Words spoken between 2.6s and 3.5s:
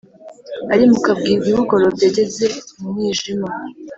mu mwijima